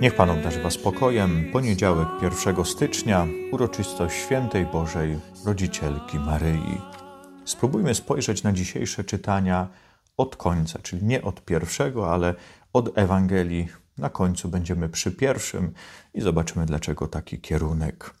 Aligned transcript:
Niech 0.00 0.14
Pan 0.16 0.30
obdarzy 0.30 0.62
Was 0.62 0.72
spokojem. 0.72 1.50
Poniedziałek 1.52 2.08
1 2.22 2.64
stycznia, 2.64 3.26
uroczystość 3.52 4.16
Świętej 4.16 4.66
Bożej 4.66 5.18
Rodzicielki 5.44 6.18
Maryi. 6.18 6.80
Spróbujmy 7.44 7.94
spojrzeć 7.94 8.42
na 8.42 8.52
dzisiejsze 8.52 9.04
czytania 9.04 9.68
od 10.16 10.36
końca, 10.36 10.78
czyli 10.82 11.04
nie 11.04 11.22
od 11.22 11.44
pierwszego, 11.44 12.12
ale 12.12 12.34
od 12.72 12.98
Ewangelii. 12.98 13.68
Na 13.98 14.10
końcu 14.10 14.48
będziemy 14.48 14.88
przy 14.88 15.12
pierwszym 15.12 15.72
i 16.14 16.20
zobaczymy, 16.20 16.66
dlaczego 16.66 17.08
taki 17.08 17.40
kierunek. 17.40 18.14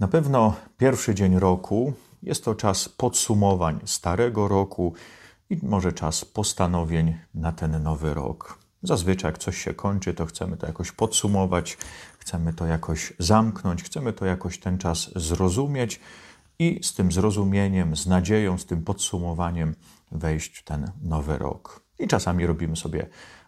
Na 0.00 0.08
pewno 0.08 0.54
pierwszy 0.78 1.14
dzień 1.14 1.38
roku 1.38 1.92
jest 2.22 2.44
to 2.44 2.54
czas 2.54 2.88
podsumowań 2.88 3.80
starego 3.84 4.48
roku, 4.48 4.94
i 5.50 5.58
może 5.62 5.92
czas 5.92 6.24
postanowień 6.24 7.18
na 7.34 7.52
ten 7.52 7.82
nowy 7.82 8.14
rok. 8.14 8.58
Zazwyczaj, 8.82 9.28
jak 9.28 9.38
coś 9.38 9.58
się 9.58 9.74
kończy, 9.74 10.14
to 10.14 10.26
chcemy 10.26 10.56
to 10.56 10.66
jakoś 10.66 10.92
podsumować, 10.92 11.78
chcemy 12.18 12.52
to 12.52 12.66
jakoś 12.66 13.12
zamknąć, 13.18 13.82
chcemy 13.82 14.12
to 14.12 14.26
jakoś 14.26 14.58
ten 14.58 14.78
czas 14.78 15.10
zrozumieć 15.16 16.00
i 16.58 16.80
z 16.82 16.94
tym 16.94 17.12
zrozumieniem, 17.12 17.96
z 17.96 18.06
nadzieją, 18.06 18.58
z 18.58 18.66
tym 18.66 18.84
podsumowaniem 18.84 19.74
wejść 20.12 20.58
w 20.58 20.64
ten 20.64 20.90
nowy 21.02 21.38
rok. 21.38 21.80
I 21.98 22.08
czasami 22.08 22.46
robimy 22.46 22.76
sobie 22.76 23.06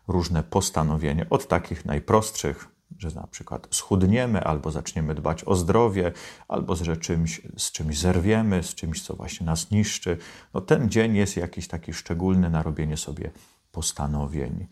różne 0.09 0.43
postanowienia, 0.43 1.27
od 1.31 1.49
takich 1.49 1.85
najprostszych, 1.85 2.69
że 2.99 3.11
na 3.11 3.27
przykład 3.27 3.69
schudniemy, 3.71 4.45
albo 4.45 4.71
zaczniemy 4.71 5.15
dbać 5.15 5.45
o 5.45 5.57
zdrowie, 5.57 6.13
albo 6.49 6.77
z 6.77 6.99
czymś, 6.99 7.41
z 7.57 7.73
czymś 7.73 7.99
zerwiemy, 7.99 8.63
z 8.63 8.75
czymś, 8.75 9.03
co 9.03 9.15
właśnie 9.15 9.47
nas 9.47 9.71
niszczy. 9.71 10.19
No, 10.55 10.61
ten 10.61 10.91
dzień 10.91 11.17
jest 11.17 11.37
jakiś 11.37 11.69
taki 11.69 11.93
szczególny 11.93 12.51
na 12.51 12.63
robienie 12.63 12.97
sobie 12.97 13.31
postanowień. 13.73 14.67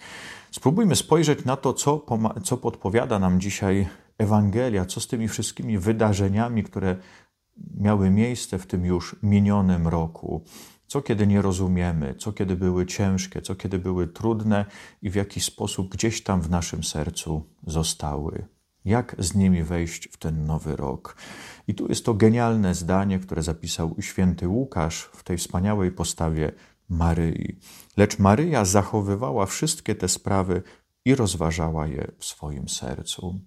Spróbujmy 0.51 0.97
spojrzeć 0.97 1.45
na 1.45 1.57
to, 1.57 1.73
co, 1.73 2.07
co 2.45 2.57
podpowiada 2.57 3.19
nam 3.19 3.41
dzisiaj 3.41 3.89
Ewangelia, 4.19 4.85
co 4.85 5.01
z 5.01 5.07
tymi 5.07 5.29
wszystkimi 5.29 5.79
wydarzeniami, 5.79 6.65
które 6.65 6.97
miały 7.81 8.11
miejsce 8.11 8.59
w 8.59 8.67
tym 8.67 8.85
już 8.85 9.17
minionym 9.23 9.89
roku. 9.89 10.45
Co 10.91 11.03
kiedy 11.03 11.27
nie 11.27 11.43
rozumiemy, 11.43 12.15
co 12.19 12.33
kiedy 12.33 12.57
były 12.57 12.87
ciężkie, 12.87 13.43
co 13.43 13.55
kiedy 13.55 13.79
były 13.79 14.07
trudne 14.07 14.65
i 15.03 15.11
w 15.11 15.15
jaki 15.15 15.41
sposób 15.41 15.89
gdzieś 15.89 16.23
tam 16.23 16.43
w 16.43 16.51
naszym 16.51 16.85
sercu 16.85 17.47
zostały. 17.67 18.47
Jak 18.85 19.17
z 19.19 19.35
nimi 19.35 19.63
wejść 19.63 20.09
w 20.09 20.17
ten 20.17 20.47
nowy 20.47 20.77
rok? 20.77 21.17
I 21.69 21.75
tu 21.75 21.89
jest 21.89 22.05
to 22.05 22.15
genialne 22.15 22.75
zdanie, 22.75 23.19
które 23.19 23.43
zapisał 23.43 23.97
święty 24.01 24.49
Łukasz 24.49 25.11
w 25.13 25.23
tej 25.23 25.39
wspaniałej 25.39 25.91
postawie 25.91 26.53
Maryi. 26.89 27.59
Lecz 27.97 28.19
Maryja 28.19 28.65
zachowywała 28.65 29.47
wszystkie 29.47 29.95
te 29.95 30.09
sprawy 30.09 30.63
i 31.05 31.15
rozważała 31.15 31.87
je 31.87 32.13
w 32.19 32.25
swoim 32.25 32.69
sercu. 32.69 33.41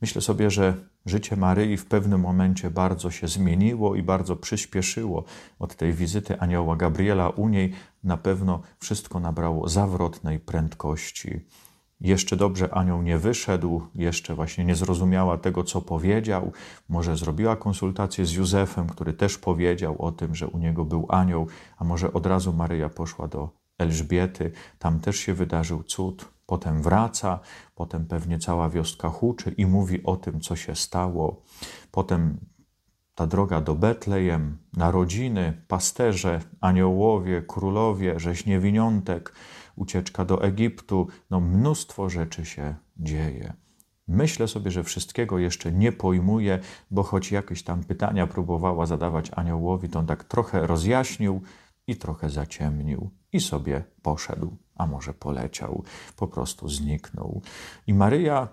Myślę 0.00 0.22
sobie, 0.22 0.50
że 0.50 0.74
życie 1.06 1.36
Maryi 1.36 1.76
w 1.76 1.86
pewnym 1.86 2.20
momencie 2.20 2.70
bardzo 2.70 3.10
się 3.10 3.28
zmieniło 3.28 3.94
i 3.94 4.02
bardzo 4.02 4.36
przyspieszyło. 4.36 5.24
Od 5.58 5.76
tej 5.76 5.92
wizyty 5.92 6.40
anioła 6.40 6.76
Gabriela 6.76 7.28
u 7.28 7.48
niej 7.48 7.72
na 8.04 8.16
pewno 8.16 8.60
wszystko 8.78 9.20
nabrało 9.20 9.68
zawrotnej 9.68 10.40
prędkości. 10.40 11.40
Jeszcze 12.00 12.36
dobrze 12.36 12.74
anioł 12.74 13.02
nie 13.02 13.18
wyszedł, 13.18 13.82
jeszcze 13.94 14.34
właśnie 14.34 14.64
nie 14.64 14.74
zrozumiała 14.74 15.38
tego, 15.38 15.64
co 15.64 15.82
powiedział. 15.82 16.52
Może 16.88 17.16
zrobiła 17.16 17.56
konsultację 17.56 18.26
z 18.26 18.32
Józefem, 18.32 18.86
który 18.86 19.12
też 19.12 19.38
powiedział 19.38 20.02
o 20.02 20.12
tym, 20.12 20.34
że 20.34 20.46
u 20.46 20.58
niego 20.58 20.84
był 20.84 21.06
anioł, 21.08 21.46
a 21.78 21.84
może 21.84 22.12
od 22.12 22.26
razu 22.26 22.52
Maryja 22.52 22.88
poszła 22.88 23.28
do 23.28 23.50
Elżbiety, 23.78 24.52
tam 24.78 25.00
też 25.00 25.16
się 25.16 25.34
wydarzył 25.34 25.82
cud. 25.82 26.37
Potem 26.48 26.82
wraca, 26.82 27.40
potem 27.74 28.06
pewnie 28.06 28.38
cała 28.38 28.68
wioska 28.68 29.08
huczy 29.08 29.50
i 29.50 29.66
mówi 29.66 30.02
o 30.04 30.16
tym, 30.16 30.40
co 30.40 30.56
się 30.56 30.74
stało. 30.74 31.42
Potem 31.90 32.38
ta 33.14 33.26
droga 33.26 33.60
do 33.60 33.74
Betlejem, 33.74 34.58
narodziny, 34.76 35.62
pasterze, 35.68 36.40
aniołowie, 36.60 37.42
królowie, 37.42 38.20
rzeź 38.20 38.46
niewiniątek, 38.46 39.32
ucieczka 39.76 40.24
do 40.24 40.42
Egiptu, 40.42 41.08
no 41.30 41.40
mnóstwo 41.40 42.10
rzeczy 42.10 42.44
się 42.46 42.74
dzieje. 42.96 43.52
Myślę 44.08 44.48
sobie, 44.48 44.70
że 44.70 44.84
wszystkiego 44.84 45.38
jeszcze 45.38 45.72
nie 45.72 45.92
pojmuję, 45.92 46.58
bo 46.90 47.02
choć 47.02 47.32
jakieś 47.32 47.62
tam 47.62 47.84
pytania 47.84 48.26
próbowała 48.26 48.86
zadawać 48.86 49.30
aniołowi, 49.36 49.88
to 49.88 49.98
on 49.98 50.06
tak 50.06 50.24
trochę 50.24 50.66
rozjaśnił 50.66 51.42
i 51.86 51.96
trochę 51.96 52.30
zaciemnił 52.30 53.10
i 53.32 53.40
sobie 53.40 53.84
poszedł, 54.02 54.56
a 54.78 54.86
może 54.86 55.14
poleciał, 55.14 55.84
po 56.16 56.28
prostu 56.28 56.68
zniknął. 56.68 57.42
I 57.86 57.94
Maryja 57.94 58.48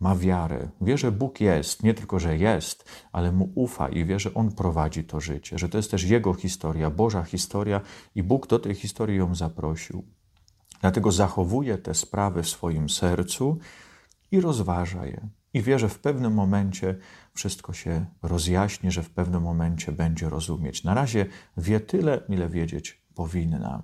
ma 0.00 0.16
wiarę, 0.16 0.68
wie, 0.80 0.98
że 0.98 1.12
Bóg 1.12 1.40
jest, 1.40 1.82
nie 1.82 1.94
tylko, 1.94 2.18
że 2.18 2.38
jest, 2.38 2.90
ale 3.12 3.32
mu 3.32 3.52
ufa 3.54 3.88
i 3.88 4.04
wie, 4.04 4.20
że 4.20 4.34
On 4.34 4.52
prowadzi 4.52 5.04
to 5.04 5.20
życie, 5.20 5.58
że 5.58 5.68
to 5.68 5.76
jest 5.76 5.90
też 5.90 6.02
Jego 6.04 6.34
historia, 6.34 6.90
Boża 6.90 7.22
historia 7.22 7.80
i 8.14 8.22
Bóg 8.22 8.46
do 8.46 8.58
tej 8.58 8.74
historii 8.74 9.18
ją 9.18 9.34
zaprosił. 9.34 10.04
Dlatego 10.80 11.12
zachowuje 11.12 11.78
te 11.78 11.94
sprawy 11.94 12.42
w 12.42 12.48
swoim 12.48 12.88
sercu 12.88 13.58
i 14.30 14.40
rozważa 14.40 15.06
je. 15.06 15.28
I 15.54 15.62
wie, 15.62 15.78
że 15.78 15.88
w 15.88 15.98
pewnym 15.98 16.34
momencie 16.34 16.98
wszystko 17.34 17.72
się 17.72 18.06
rozjaśni, 18.22 18.90
że 18.90 19.02
w 19.02 19.10
pewnym 19.10 19.42
momencie 19.42 19.92
będzie 19.92 20.28
rozumieć. 20.28 20.84
Na 20.84 20.94
razie 20.94 21.26
wie 21.56 21.80
tyle, 21.80 22.20
ile 22.28 22.48
wiedzieć 22.48 23.03
powinna. 23.14 23.82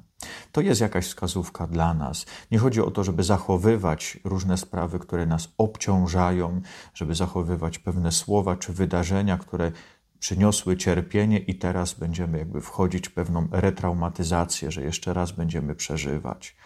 To 0.53 0.61
jest 0.61 0.81
jakaś 0.81 1.07
wskazówka 1.07 1.67
dla 1.67 1.95
nas. 1.95 2.27
Nie 2.51 2.59
chodzi 2.59 2.81
o 2.81 2.91
to, 2.91 3.05
żeby 3.05 3.23
zachowywać 3.23 4.19
różne 4.25 4.57
sprawy, 4.57 4.99
które 4.99 5.27
nas 5.27 5.49
obciążają, 5.59 6.61
żeby 6.95 7.15
zachowywać 7.15 7.79
pewne 7.79 8.13
słowa 8.13 8.57
czy 8.57 8.73
wydarzenia, 8.73 9.39
które 9.39 9.73
przyniosły 10.19 10.77
cierpienie, 10.77 11.39
i 11.39 11.55
teraz 11.55 11.95
będziemy 11.95 12.39
jakby 12.39 12.61
wchodzić 12.61 13.09
w 13.09 13.13
pewną 13.13 13.49
retraumatyzację, 13.51 14.71
że 14.71 14.83
jeszcze 14.83 15.15
raz 15.15 15.33
będziemy 15.33 15.75
przeżywać. 15.75 16.57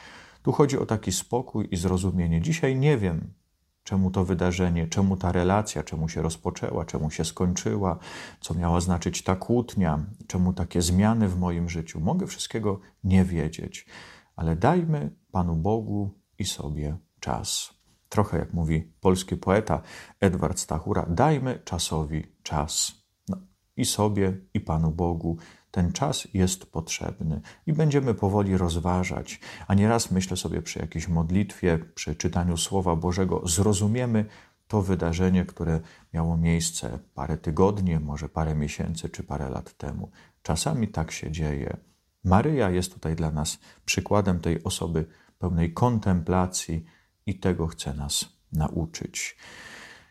Tu 0.43 0.53
chodzi 0.53 0.79
o 0.79 0.87
taki 0.87 1.13
spokój 1.13 1.69
i 1.71 1.77
zrozumienie. 1.77 2.41
Dzisiaj 2.41 2.77
nie 2.77 2.99
wiem, 2.99 3.34
czemu 3.85 4.11
to 4.11 4.25
wydarzenie, 4.25 4.89
czemu 4.89 5.17
ta 5.17 5.33
relacja, 5.33 5.83
czemu 5.83 6.09
się 6.09 6.23
rozpoczęła, 6.23 6.85
czemu 6.85 7.11
się 7.11 7.25
skończyła, 7.25 7.99
co 8.41 8.55
miała 8.55 8.81
znaczyć 8.81 9.23
ta 9.23 9.37
kłótnia, 9.37 10.07
czemu 10.27 10.53
takie 10.53 10.83
zmiany 10.83 11.29
w 11.29 11.39
moim 11.39 11.69
życiu. 11.69 12.01
Mogę 12.01 12.27
wszystkiego 12.27 12.81
nie 13.05 13.25
wiedzieć, 13.25 13.87
ale 14.37 14.57
dajmy 14.57 15.17
Panu 15.33 15.57
Bogu 15.57 16.21
i 16.39 16.45
sobie 16.45 16.97
czas. 17.21 17.75
Trochę 18.09 18.39
jak 18.39 18.53
mówi 18.53 18.93
polski 19.01 19.37
poeta 19.37 19.83
Edward 20.21 20.59
Stachura, 20.59 21.07
dajmy 21.09 21.61
czasowi 21.65 22.27
czas. 22.43 22.93
No, 23.29 23.37
I 23.77 23.85
sobie, 23.85 24.41
i 24.55 24.61
Panu 24.61 24.91
Bogu 24.91 25.39
ten 25.75 25.93
czas 25.93 26.29
jest 26.35 26.67
potrzebny 26.67 27.41
i 27.67 27.73
będziemy 27.73 28.15
powoli 28.15 28.57
rozważać, 28.57 29.41
a 29.67 29.75
nieraz 29.75 30.11
myślę 30.11 30.37
sobie 30.37 30.63
przy 30.63 30.79
jakiejś 30.79 31.09
modlitwie, 31.09 31.79
przy 31.95 32.15
czytaniu 32.15 32.57
Słowa 32.57 32.97
Bożego, 32.97 33.49
zrozumiemy 33.49 34.25
to 34.69 34.83
wydarzenie, 34.83 35.45
które 35.45 35.81
miało 36.13 36.37
miejsce 36.37 36.99
parę 37.15 37.39
tygodni, 37.39 37.99
może 38.01 38.29
parę 38.29 38.55
miesięcy 38.55 39.09
czy 39.09 39.23
parę 39.23 39.49
lat 39.49 39.77
temu. 39.77 40.11
Czasami 40.43 40.89
tak 40.89 41.11
się 41.11 41.31
dzieje. 41.31 41.77
Maryja 42.25 42.71
jest 42.71 42.95
tutaj 42.95 43.17
dla 43.17 43.31
nas 43.31 43.59
przykładem 43.85 44.41
tej 44.41 44.65
osoby 44.65 45.07
pełnej 45.39 45.73
kontemplacji 45.73 46.85
i 47.27 47.39
tego 47.39 47.67
chce 47.67 47.95
nas 47.95 48.25
nauczyć. 48.53 49.37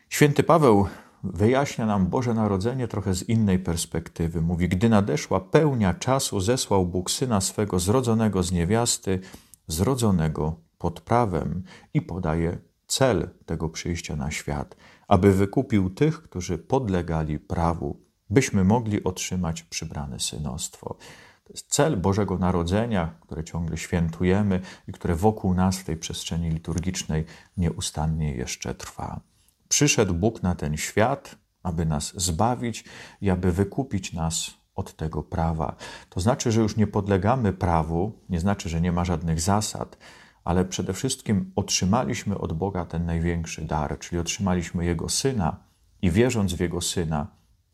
Święty 0.09 0.43
Paweł 0.43 0.87
wyjaśnia 1.23 1.85
nam 1.85 2.07
Boże 2.07 2.33
Narodzenie 2.33 2.87
trochę 2.87 3.13
z 3.13 3.29
innej 3.29 3.59
perspektywy. 3.59 4.41
Mówi, 4.41 4.69
gdy 4.69 4.89
nadeszła 4.89 5.39
pełnia 5.39 5.93
czasu, 5.93 6.39
zesłał 6.39 6.85
Bóg 6.85 7.11
Syna 7.11 7.41
swego 7.41 7.79
zrodzonego 7.79 8.43
z 8.43 8.51
niewiasty, 8.51 9.19
zrodzonego 9.67 10.55
pod 10.77 11.01
prawem 11.01 11.63
i 11.93 12.01
podaje 12.01 12.57
cel 12.87 13.29
tego 13.45 13.69
przyjścia 13.69 14.15
na 14.15 14.31
świat, 14.31 14.75
aby 15.07 15.33
wykupił 15.33 15.89
tych, 15.89 16.23
którzy 16.23 16.57
podlegali 16.57 17.39
prawu, 17.39 17.99
byśmy 18.29 18.63
mogli 18.63 19.03
otrzymać 19.03 19.63
przybrane 19.63 20.19
synostwo. 20.19 20.97
To 21.43 21.53
jest 21.53 21.67
cel 21.71 21.97
Bożego 21.97 22.37
Narodzenia, 22.37 23.15
które 23.21 23.43
ciągle 23.43 23.77
świętujemy 23.77 24.61
i 24.87 24.91
które 24.91 25.15
wokół 25.15 25.53
nas 25.53 25.77
w 25.77 25.83
tej 25.83 25.97
przestrzeni 25.97 26.49
liturgicznej 26.49 27.25
nieustannie 27.57 28.35
jeszcze 28.35 28.75
trwa. 28.75 29.32
Przyszedł 29.73 30.13
Bóg 30.13 30.43
na 30.43 30.55
ten 30.55 30.77
świat, 30.77 31.35
aby 31.63 31.85
nas 31.85 32.13
zbawić 32.21 32.83
i 33.21 33.29
aby 33.29 33.51
wykupić 33.51 34.13
nas 34.13 34.51
od 34.75 34.95
tego 34.95 35.23
prawa. 35.23 35.75
To 36.09 36.19
znaczy, 36.19 36.51
że 36.51 36.61
już 36.61 36.75
nie 36.77 36.87
podlegamy 36.87 37.53
prawu, 37.53 38.19
nie 38.29 38.39
znaczy, 38.39 38.69
że 38.69 38.81
nie 38.81 38.91
ma 38.91 39.05
żadnych 39.05 39.41
zasad, 39.41 39.97
ale 40.43 40.65
przede 40.65 40.93
wszystkim 40.93 41.51
otrzymaliśmy 41.55 42.37
od 42.37 42.53
Boga 42.53 42.85
ten 42.85 43.05
największy 43.05 43.61
dar, 43.61 43.99
czyli 43.99 44.19
otrzymaliśmy 44.19 44.85
Jego 44.85 45.09
Syna 45.09 45.57
i 46.01 46.11
wierząc 46.11 46.53
w 46.53 46.59
Jego 46.59 46.81
Syna, 46.81 47.27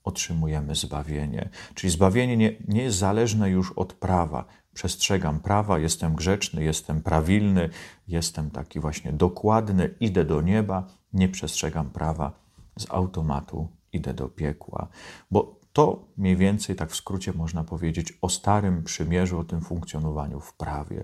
otrzymujemy 0.04 0.76
zbawienie. 0.76 1.50
Czyli 1.74 1.92
zbawienie 1.92 2.38
nie, 2.38 2.56
nie 2.68 2.84
jest 2.84 2.98
zależne 2.98 3.50
już 3.50 3.72
od 3.72 3.94
prawa. 3.94 4.46
Przestrzegam 4.74 5.40
prawa, 5.40 5.80
jestem 5.80 6.16
grzeczny, 6.16 6.64
jestem 6.64 7.02
prawilny, 7.02 7.70
jestem 8.08 8.52
taki 8.52 8.80
właśnie 8.80 9.14
dokładny, 9.14 9.96
idę 10.00 10.26
do 10.26 10.42
nieba, 10.42 10.88
nie 11.14 11.30
przestrzegam 11.30 11.90
prawa, 11.90 12.32
z 12.80 12.86
automatu 12.90 13.68
idę 13.94 14.14
do 14.14 14.30
piekła. 14.30 14.88
Bo 15.32 15.60
to 15.74 16.06
mniej 16.18 16.36
więcej, 16.36 16.76
tak 16.76 16.92
w 16.92 16.96
skrócie 16.96 17.34
można 17.34 17.64
powiedzieć, 17.64 18.14
o 18.22 18.30
Starym 18.30 18.84
Przymierzu, 18.84 19.40
o 19.40 19.44
tym 19.44 19.62
funkcjonowaniu 19.62 20.40
w 20.40 20.54
prawie. 20.54 21.04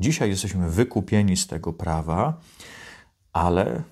Dzisiaj 0.00 0.30
jesteśmy 0.30 0.70
wykupieni 0.70 1.36
z 1.36 1.46
tego 1.46 1.72
prawa, 1.72 2.40
ale 3.32 3.82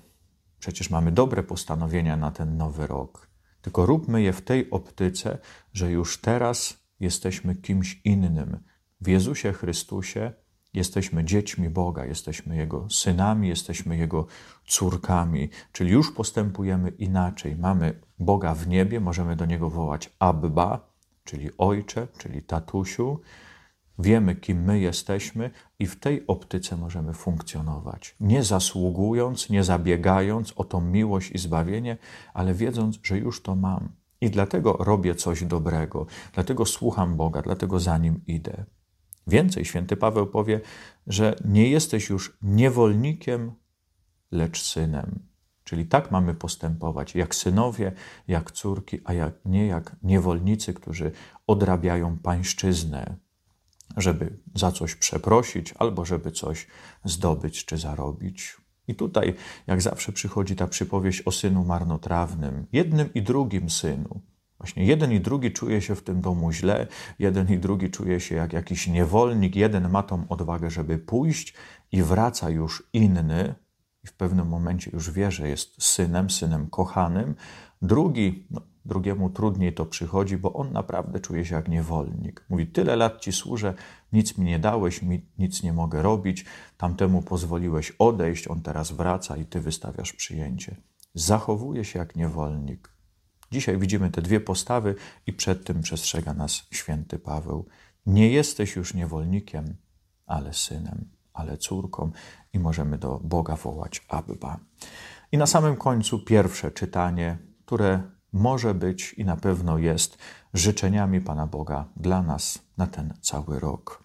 przecież 0.59 0.89
mamy 0.89 1.11
dobre 1.11 1.43
postanowienia 1.43 2.17
na 2.17 2.31
ten 2.31 2.57
nowy 2.57 2.87
rok. 2.87 3.27
Tylko 3.61 3.85
róbmy 3.85 4.21
je 4.21 4.33
w 4.33 4.41
tej 4.41 4.69
optyce, 4.71 5.37
że 5.73 5.91
już 5.91 6.21
teraz 6.21 6.77
jesteśmy 6.99 7.55
kimś 7.55 8.01
innym. 8.03 8.59
W 9.03 9.07
Jezusie 9.07 9.53
Chrystusie 9.53 10.31
jesteśmy 10.73 11.23
dziećmi 11.23 11.69
Boga, 11.69 12.05
jesteśmy 12.05 12.55
Jego 12.55 12.89
synami, 12.89 13.47
jesteśmy 13.47 13.97
Jego 13.97 14.27
córkami, 14.67 15.49
czyli 15.71 15.91
już 15.91 16.11
postępujemy 16.11 16.89
inaczej. 16.89 17.55
Mamy 17.55 17.99
Boga 18.19 18.53
w 18.53 18.67
niebie, 18.67 18.99
możemy 18.99 19.35
do 19.35 19.45
Niego 19.45 19.69
wołać 19.69 20.09
Abba, 20.19 20.93
czyli 21.23 21.49
Ojcze, 21.57 22.07
czyli 22.17 22.41
Tatusiu. 22.41 23.19
Wiemy, 23.99 24.35
kim 24.35 24.63
my 24.63 24.79
jesteśmy, 24.79 25.51
i 25.79 25.87
w 25.87 25.99
tej 25.99 26.27
optyce 26.27 26.77
możemy 26.77 27.13
funkcjonować. 27.13 28.15
Nie 28.19 28.43
zasługując, 28.43 29.49
nie 29.49 29.63
zabiegając 29.63 30.53
o 30.55 30.63
tą 30.63 30.81
miłość 30.81 31.31
i 31.31 31.37
zbawienie, 31.37 31.97
ale 32.33 32.53
wiedząc, 32.53 32.99
że 33.03 33.17
już 33.17 33.41
to 33.41 33.55
mam. 33.55 33.89
I 34.21 34.29
dlatego 34.29 34.73
robię 34.73 35.15
coś 35.15 35.43
dobrego, 35.43 36.05
dlatego 36.33 36.65
słucham 36.65 37.17
Boga, 37.17 37.41
dlatego 37.41 37.79
za 37.79 37.97
nim 37.97 38.21
idę. 38.27 38.65
Więcej, 39.27 39.65
święty 39.65 39.97
Paweł 39.97 40.27
powie, 40.27 40.61
że 41.07 41.35
nie 41.45 41.69
jesteś 41.69 42.09
już 42.09 42.37
niewolnikiem, 42.41 43.51
lecz 44.31 44.61
synem. 44.61 45.19
Czyli 45.63 45.85
tak 45.85 46.11
mamy 46.11 46.33
postępować, 46.33 47.15
jak 47.15 47.35
synowie, 47.35 47.91
jak 48.27 48.51
córki, 48.51 48.99
a 49.05 49.13
jak, 49.13 49.33
nie 49.45 49.67
jak 49.67 49.95
niewolnicy, 50.03 50.73
którzy 50.73 51.11
odrabiają 51.47 52.17
pańszczyznę, 52.17 53.15
żeby 53.97 54.39
za 54.55 54.71
coś 54.71 54.95
przeprosić 54.95 55.73
albo 55.79 56.05
żeby 56.05 56.31
coś 56.31 56.67
zdobyć 57.05 57.65
czy 57.65 57.77
zarobić. 57.77 58.57
I 58.87 58.95
tutaj, 58.95 59.33
jak 59.67 59.81
zawsze, 59.81 60.11
przychodzi 60.11 60.55
ta 60.55 60.67
przypowieść 60.67 61.21
o 61.21 61.31
synu 61.31 61.63
marnotrawnym, 61.63 62.65
jednym 62.71 63.13
i 63.13 63.21
drugim 63.21 63.69
synu. 63.69 64.21
Właśnie 64.63 64.85
jeden 64.85 65.11
i 65.11 65.19
drugi 65.19 65.51
czuje 65.51 65.81
się 65.81 65.95
w 65.95 66.03
tym 66.03 66.21
domu 66.21 66.51
źle, 66.51 66.87
jeden 67.19 67.49
i 67.53 67.57
drugi 67.57 67.89
czuje 67.89 68.19
się 68.19 68.35
jak 68.35 68.53
jakiś 68.53 68.87
niewolnik, 68.87 69.55
jeden 69.55 69.89
ma 69.89 70.03
tą 70.03 70.27
odwagę, 70.29 70.69
żeby 70.71 70.97
pójść 70.97 71.53
i 71.91 72.03
wraca 72.03 72.49
już 72.49 72.89
inny, 72.93 73.55
i 74.03 74.07
w 74.07 74.13
pewnym 74.13 74.47
momencie 74.47 74.91
już 74.93 75.11
wie, 75.11 75.31
że 75.31 75.49
jest 75.49 75.83
synem, 75.83 76.29
synem 76.29 76.69
kochanym. 76.69 77.35
Drugi, 77.81 78.47
no, 78.51 78.61
drugiemu 78.85 79.29
trudniej 79.29 79.73
to 79.73 79.85
przychodzi, 79.85 80.37
bo 80.37 80.53
on 80.53 80.71
naprawdę 80.71 81.19
czuje 81.19 81.45
się 81.45 81.55
jak 81.55 81.67
niewolnik. 81.67 82.45
Mówi: 82.49 82.67
Tyle 82.67 82.95
lat 82.95 83.21
ci 83.21 83.31
służę, 83.31 83.73
nic 84.13 84.37
mi 84.37 84.45
nie 84.45 84.59
dałeś, 84.59 85.01
nic 85.37 85.63
nie 85.63 85.73
mogę 85.73 86.01
robić, 86.01 86.45
tamtemu 86.77 87.21
pozwoliłeś 87.21 87.91
odejść, 87.91 88.47
on 88.47 88.61
teraz 88.61 88.91
wraca 88.91 89.37
i 89.37 89.45
ty 89.45 89.61
wystawiasz 89.61 90.13
przyjęcie. 90.13 90.75
Zachowuje 91.13 91.85
się 91.85 91.99
jak 91.99 92.15
niewolnik. 92.15 92.92
Dzisiaj 93.53 93.77
widzimy 93.77 94.11
te 94.11 94.21
dwie 94.21 94.39
postawy 94.39 94.95
i 95.27 95.33
przed 95.33 95.65
tym 95.65 95.81
przestrzega 95.81 96.33
nas 96.33 96.67
święty 96.71 97.19
Paweł. 97.19 97.65
Nie 98.05 98.29
jesteś 98.29 98.75
już 98.75 98.93
niewolnikiem, 98.93 99.75
ale 100.25 100.53
synem, 100.53 101.09
ale 101.33 101.57
córką 101.57 102.11
i 102.53 102.59
możemy 102.59 102.97
do 102.97 103.19
Boga 103.23 103.55
wołać 103.55 104.05
Abba. 104.09 104.59
I 105.31 105.37
na 105.37 105.45
samym 105.45 105.75
końcu 105.75 106.19
pierwsze 106.19 106.71
czytanie, 106.71 107.37
które 107.65 108.01
może 108.33 108.73
być 108.73 109.13
i 109.13 109.25
na 109.25 109.37
pewno 109.37 109.77
jest 109.77 110.17
życzeniami 110.53 111.21
Pana 111.21 111.47
Boga 111.47 111.85
dla 111.95 112.21
nas 112.21 112.59
na 112.77 112.87
ten 112.87 113.13
cały 113.21 113.59
rok. 113.59 114.02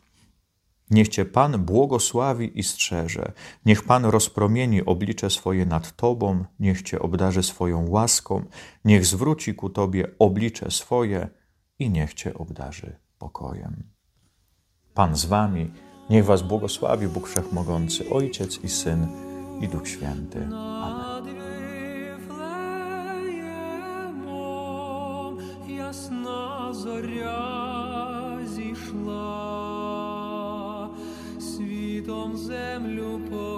Niech 0.89 1.07
Cię 1.07 1.25
Pan 1.25 1.65
błogosławi 1.65 2.59
i 2.59 2.63
strzeże, 2.63 3.31
niech 3.65 3.83
Pan 3.83 4.05
rozpromieni 4.05 4.85
oblicze 4.85 5.29
swoje 5.29 5.65
nad 5.65 5.95
Tobą, 5.95 6.45
niech 6.59 6.81
Cię 6.81 6.99
obdarzy 6.99 7.43
swoją 7.43 7.89
łaską, 7.89 8.45
niech 8.85 9.05
zwróci 9.05 9.55
ku 9.55 9.69
Tobie 9.69 10.07
oblicze 10.19 10.71
swoje 10.71 11.29
i 11.79 11.89
niech 11.89 12.13
Cię 12.13 12.33
obdarzy 12.33 12.95
pokojem. 13.17 13.83
Pan 14.93 15.15
z 15.15 15.25
Wami, 15.25 15.71
niech 16.09 16.25
Was 16.25 16.41
błogosławi 16.41 17.07
Bóg 17.07 17.27
Wszechmogący, 17.27 18.09
Ojciec 18.09 18.63
i 18.63 18.69
Syn 18.69 19.07
i 19.61 19.67
Duch 19.67 19.87
Święty. 19.87 20.47
Amen. 20.53 21.13
Ясна 25.67 26.73
зоря 26.73 27.66
землю 32.37 33.19
покрила. 33.29 33.56